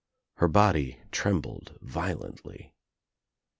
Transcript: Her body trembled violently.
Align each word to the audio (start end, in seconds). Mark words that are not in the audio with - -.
Her 0.37 0.47
body 0.47 0.97
trembled 1.11 1.77
violently. 1.79 2.73